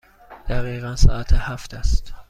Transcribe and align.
دقیقاً 0.49 0.95
ساعت 0.95 1.33
هفت 1.33 1.73
است. 1.73 2.13